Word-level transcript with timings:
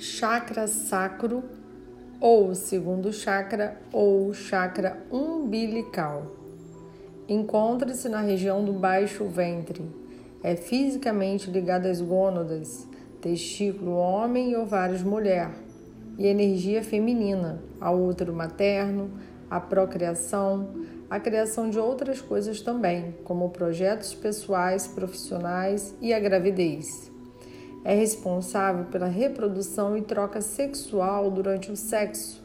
chakra 0.00 0.66
sacro 0.66 1.44
ou 2.18 2.54
segundo 2.54 3.12
chakra 3.12 3.78
ou 3.92 4.32
chakra 4.32 4.96
umbilical. 5.12 6.34
Encontra-se 7.28 8.08
na 8.08 8.22
região 8.22 8.64
do 8.64 8.72
baixo 8.72 9.26
ventre. 9.26 9.84
É 10.42 10.56
fisicamente 10.56 11.50
ligado 11.50 11.84
às 11.84 12.00
gônadas, 12.00 12.88
testículo 13.20 13.92
homem 13.92 14.52
e 14.52 14.56
ovários 14.56 15.02
mulher, 15.02 15.50
e 16.16 16.26
energia 16.26 16.82
feminina, 16.82 17.62
ao 17.78 18.02
útero 18.02 18.32
materno, 18.32 19.10
a 19.50 19.60
procriação, 19.60 20.76
a 21.10 21.20
criação 21.20 21.68
de 21.68 21.78
outras 21.78 22.22
coisas 22.22 22.62
também, 22.62 23.14
como 23.22 23.50
projetos 23.50 24.14
pessoais, 24.14 24.86
profissionais 24.86 25.94
e 26.00 26.14
a 26.14 26.18
gravidez. 26.18 27.10
É 27.82 27.94
responsável 27.94 28.84
pela 28.86 29.06
reprodução 29.06 29.96
e 29.96 30.02
troca 30.02 30.42
sexual 30.42 31.30
durante 31.30 31.72
o 31.72 31.76
sexo 31.76 32.42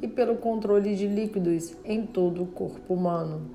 e 0.00 0.06
pelo 0.06 0.36
controle 0.36 0.94
de 0.94 1.08
líquidos 1.08 1.74
em 1.84 2.06
todo 2.06 2.44
o 2.44 2.46
corpo 2.46 2.94
humano. 2.94 3.50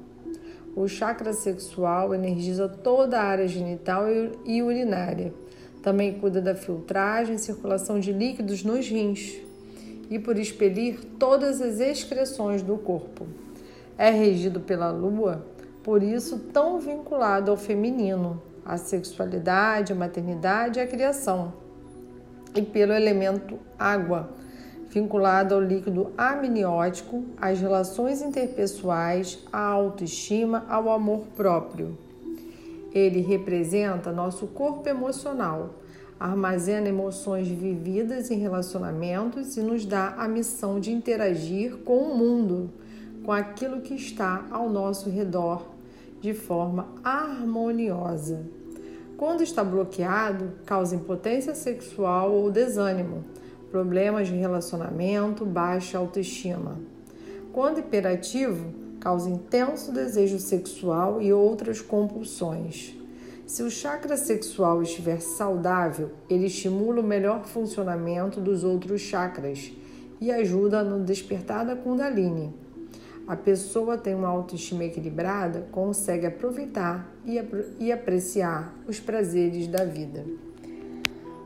O 0.76 0.88
chakra 0.90 1.32
sexual 1.32 2.14
energiza 2.14 2.68
toda 2.68 3.20
a 3.20 3.24
área 3.24 3.48
genital 3.48 4.06
e 4.46 4.62
urinária. 4.62 5.34
Também 5.82 6.20
cuida 6.20 6.42
da 6.42 6.54
filtragem 6.54 7.36
e 7.36 7.40
circulação 7.40 8.00
de 8.00 8.12
líquidos 8.12 8.64
nos 8.64 8.88
rins 8.88 9.38
e 10.10 10.20
por 10.20 10.38
expelir 10.38 11.00
todas 11.18 11.62
as 11.62 11.80
excreções 11.80 12.62
do 12.62 12.78
corpo. 12.78 13.26
É 13.98 14.10
regido 14.10 14.60
pela 14.60 14.92
lua, 14.92 15.46
por 15.82 16.04
isso 16.04 16.40
tão 16.54 16.80
vinculado 16.80 17.50
ao 17.50 17.58
feminino 17.58 18.42
a 18.66 18.78
sexualidade, 18.78 19.92
a 19.92 19.96
maternidade 19.96 20.80
e 20.80 20.82
a 20.82 20.88
criação, 20.88 21.54
e 22.56 22.62
pelo 22.62 22.94
elemento 22.94 23.58
água, 23.78 24.30
vinculado 24.90 25.56
ao 25.56 25.62
líquido 25.62 26.12
amniótico, 26.18 27.24
às 27.38 27.60
relações 27.60 28.22
interpessoais, 28.22 29.40
à 29.52 29.60
autoestima, 29.60 30.66
ao 30.68 30.90
amor 30.92 31.28
próprio. 31.36 31.98
Ele 32.94 33.22
representa 33.22 34.12
nosso 34.12 34.48
corpo 34.48 34.88
emocional, 34.90 35.76
armazena 36.20 36.90
emoções 36.90 37.48
vividas 37.48 38.30
em 38.30 38.38
relacionamentos 38.38 39.56
e 39.56 39.62
nos 39.62 39.86
dá 39.86 40.14
a 40.18 40.28
missão 40.28 40.80
de 40.80 40.92
interagir 40.92 41.78
com 41.78 41.98
o 41.98 42.18
mundo, 42.18 42.70
com 43.24 43.32
aquilo 43.32 43.82
que 43.82 43.96
está 43.96 44.46
ao 44.52 44.70
nosso 44.70 45.10
redor 45.10 45.81
de 46.22 46.34
forma 46.34 46.88
harmoniosa. 47.04 48.46
Quando 49.18 49.44
está 49.44 49.64
bloqueado, 49.64 50.54
causa 50.66 50.96
impotência 50.96 51.54
sexual 51.54 52.32
ou 52.32 52.52
desânimo, 52.52 53.26
problemas 53.70 54.28
de 54.28 54.36
relacionamento, 54.36 55.46
baixa 55.46 55.98
autoestima. 55.98 56.80
Quando 57.52 57.80
hiperativo, 57.80 58.74
causa 59.00 59.30
intenso 59.30 59.92
desejo 59.92 60.40
sexual 60.40 61.22
e 61.22 61.34
outras 61.34 61.82
compulsões. 61.82 62.96
Se 63.46 63.64
o 63.64 63.70
chakra 63.70 64.16
sexual 64.16 64.82
estiver 64.82 65.20
saudável, 65.20 66.12
ele 66.30 66.46
estimula 66.46 67.02
o 67.02 67.04
melhor 67.04 67.44
funcionamento 67.46 68.40
dos 68.40 68.64
outros 68.64 69.02
chakras 69.02 69.74
e 70.22 70.32
ajuda 70.32 70.84
no 70.84 71.04
despertar 71.04 71.66
da 71.66 71.76
Kundalini 71.76 72.54
a 73.32 73.36
pessoa 73.38 73.98
tem 73.98 74.14
uma 74.14 74.28
autoestima 74.28 74.84
equilibrada, 74.84 75.66
consegue 75.72 76.26
aproveitar 76.26 77.10
e, 77.80 77.90
apreciar 77.90 78.76
os 78.86 79.00
prazeres 79.00 79.70
da 79.70 79.86
vida. 79.86 80.26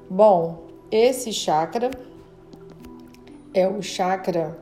Bom, 0.09 0.66
esse 0.89 1.31
chakra 1.31 1.92
é 3.53 3.67
o 3.67 3.83
chakra 3.83 4.58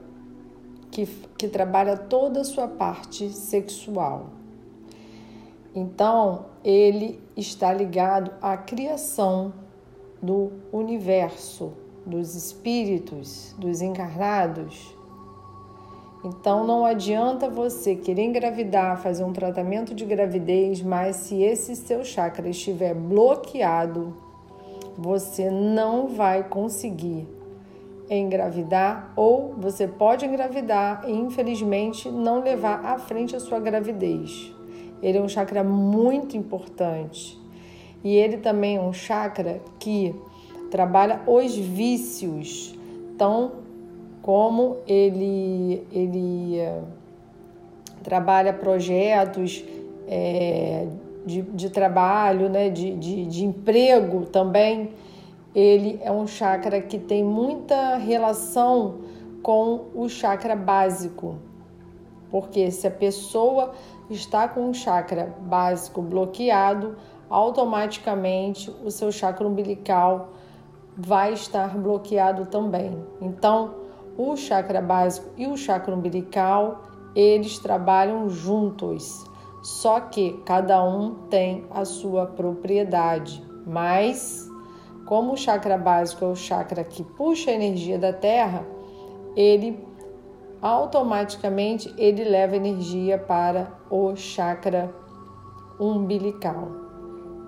que, 0.92 1.06
que 1.38 1.48
trabalha 1.48 1.96
toda 1.96 2.42
a 2.42 2.44
sua 2.44 2.68
parte 2.68 3.30
sexual. 3.30 4.31
Então, 5.74 6.47
ele 6.62 7.22
está 7.38 7.74
ligado 7.74 8.34
à 8.42 8.58
criação 8.58 9.53
do 10.22 10.52
universo, 10.74 11.72
dos 12.06 12.36
espíritos, 12.36 13.56
dos 13.58 13.81
encarnados 13.81 14.94
então 16.23 16.66
não 16.66 16.85
adianta 16.85 17.50
você 17.50 17.95
querer 17.95 18.23
engravidar, 18.23 19.01
fazer 19.01 19.23
um 19.23 19.34
tratamento 19.34 19.94
de 19.94 20.06
gravidez, 20.06 20.81
mas 20.81 21.17
se 21.17 21.41
esse 21.41 21.75
seu 21.75 22.03
chakra 22.06 22.47
estiver 22.47 22.94
bloqueado, 22.94 24.16
você 24.97 25.50
não 25.50 26.07
vai 26.07 26.44
conseguir 26.44 27.28
engravidar 28.09 29.11
ou 29.16 29.53
você 29.57 29.88
pode 29.88 30.25
engravidar 30.25 31.03
e 31.07 31.11
infelizmente 31.11 32.09
não 32.09 32.41
levar 32.41 32.85
à 32.85 32.97
frente 32.97 33.35
a 33.35 33.40
sua 33.40 33.59
gravidez. 33.59 34.53
Ele 35.01 35.17
é 35.17 35.22
um 35.22 35.28
chakra 35.28 35.63
muito 35.63 36.38
importante. 36.38 37.38
E 38.03 38.16
ele 38.16 38.38
também 38.38 38.78
é 38.78 38.81
um 38.81 38.94
chakra 38.94 39.61
que 39.79 40.16
trabalha 40.69 41.22
os 41.28 41.55
vícios. 41.55 42.73
Então, 43.13 43.51
como 44.23 44.78
ele, 44.88 45.85
ele 45.91 46.57
eh, 46.57 46.81
trabalha 48.01 48.53
projetos 48.53 49.63
é, 50.07 50.88
de, 51.25 51.41
de, 51.41 51.69
trabalho, 51.69 52.47
né, 52.47 52.69
de, 52.69 52.95
de, 52.95 53.25
de 53.25 53.44
emprego 53.44 54.25
também. 54.25 54.91
Ele 55.53 56.00
é 56.01 56.09
um 56.09 56.25
chakra 56.25 56.81
que 56.81 56.97
tem 56.97 57.22
muita 57.22 57.97
relação 57.97 59.01
com 59.44 59.88
o 59.94 60.07
chakra 60.07 60.55
básico, 60.55 61.35
porque 62.31 62.72
se 62.72 62.88
a 62.88 62.91
pessoa 62.91 63.73
está 64.09 64.47
com 64.47 64.61
um 64.61 64.73
chakra 64.73 65.35
básico 65.41 66.01
bloqueado, 66.01 66.95
automaticamente 67.29 68.73
o 68.85 68.90
seu 68.90 69.11
chakra 69.11 69.45
umbilical 69.45 70.29
vai 70.95 71.34
estar 71.34 71.78
bloqueado 71.78 72.45
também. 72.45 72.97
Então, 73.22 73.83
o 74.18 74.35
chakra 74.35 74.81
básico 74.81 75.29
e 75.38 75.47
o 75.47 75.57
chakra 75.57 75.96
umbilical, 75.96 76.84
eles 77.16 77.59
trabalham 77.59 78.29
juntos, 78.29 79.24
só 79.62 80.00
que 80.00 80.41
cada 80.46 80.84
um 80.84 81.16
tem 81.29 81.66
a 81.72 81.85
sua 81.85 82.25
propriedade. 82.25 83.44
Mas, 83.66 84.47
como 85.06 85.34
o 85.34 85.38
chakra 85.38 85.78
básico 85.78 86.25
é 86.25 86.28
o 86.28 86.35
chakra 86.35 86.84
que 86.84 87.03
puxa 87.03 87.52
a 87.52 87.53
energia 87.53 87.97
da 87.97 88.12
Terra, 88.12 88.66
ele 89.35 89.85
automaticamente 90.62 91.94
ele 91.97 92.23
leva 92.23 92.56
energia 92.56 93.18
para 93.18 93.72
o 93.90 94.16
chakra 94.16 94.94
umbilical. 95.79 96.83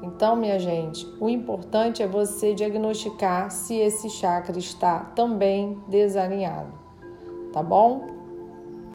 Então, 0.05 0.35
minha 0.35 0.59
gente, 0.59 1.03
o 1.19 1.27
importante 1.27 2.03
é 2.03 2.07
você 2.07 2.53
diagnosticar 2.53 3.49
se 3.49 3.75
esse 3.75 4.07
chakra 4.07 4.57
está 4.59 4.99
também 4.99 5.81
desalinhado, 5.87 6.71
tá 7.51 7.63
bom? 7.63 8.14